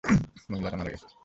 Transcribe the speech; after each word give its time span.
মহিলাটা 0.49 0.77
মারা 0.77 0.91
গেছে। 0.93 1.07